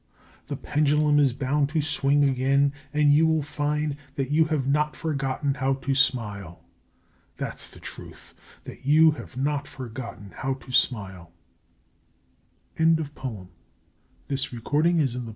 The 0.47 0.57
pendulum 0.57 1.19
is 1.19 1.31
bound 1.31 1.69
to 1.69 1.79
swing 1.83 2.23
again 2.27 2.73
and 2.91 3.13
you 3.13 3.27
will 3.27 3.43
find 3.43 3.97
That 4.15 4.31
you 4.31 4.45
have 4.45 4.65
not 4.65 4.95
forgotten 4.95 5.53
how 5.53 5.75
to 5.75 5.93
smile. 5.93 6.63
(That's 7.37 7.69
the 7.69 7.79
truth!) 7.79 8.33
That 8.63 8.83
you 8.83 9.11
have 9.11 9.37
not 9.37 9.67
forgotten 9.67 10.31
how 10.35 10.55
to 10.55 10.71
smile. 10.71 11.31
Everard 12.79 12.97
Jack 12.97 13.09
Appleton. 13.15 13.49
From 14.25 14.57
"The 14.57 14.61
Quiet 14.63 14.85
Courage." 14.95 15.19